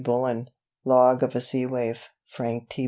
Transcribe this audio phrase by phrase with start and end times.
[0.03, 0.49] Bullen
[0.83, 2.79] Log of a Sea Waif Frank T.